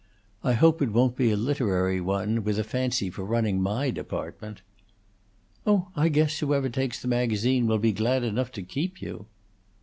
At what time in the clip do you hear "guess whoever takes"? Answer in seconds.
6.09-6.99